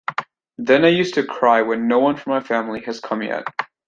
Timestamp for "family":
2.39-2.81